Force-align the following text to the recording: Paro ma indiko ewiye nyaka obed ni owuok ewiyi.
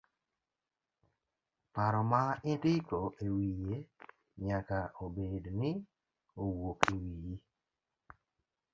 Paro 1.73 2.01
ma 2.11 2.23
indiko 2.51 2.99
ewiye 3.25 3.75
nyaka 4.45 4.79
obed 5.03 5.43
ni 5.59 5.71
owuok 6.43 6.79
ewiyi. 6.95 7.35